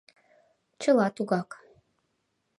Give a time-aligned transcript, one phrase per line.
[0.81, 1.49] Чыла тугак.